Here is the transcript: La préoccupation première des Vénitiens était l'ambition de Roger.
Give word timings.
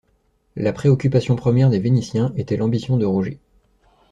La 0.55 0.73
préoccupation 0.73 1.35
première 1.35 1.69
des 1.69 1.77
Vénitiens 1.77 2.33
était 2.35 2.57
l'ambition 2.57 2.97
de 2.97 3.05
Roger. 3.05 3.39